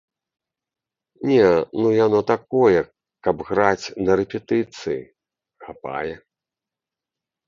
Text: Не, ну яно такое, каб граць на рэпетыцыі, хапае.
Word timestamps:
Не, 1.31 1.41
ну 1.81 1.89
яно 2.05 2.19
такое, 2.31 2.81
каб 3.27 3.43
граць 3.49 3.85
на 4.05 4.11
рэпетыцыі, 4.21 4.97
хапае. 5.67 6.13